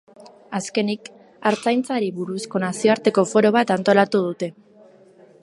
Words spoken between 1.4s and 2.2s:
artzaintzari